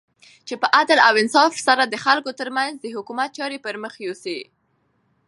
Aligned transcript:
چی 0.47 0.53
په 0.61 0.67
عدل 0.79 0.99
او 1.07 1.13
انصاف 1.21 1.53
سره 1.67 1.83
د 1.87 1.95
خلګو 2.05 2.31
ترمنځ 2.39 2.73
د 2.79 2.85
حکومت 2.95 3.29
چاری 3.37 3.57
پرمخ 3.65 3.93
یوسی 4.07 4.39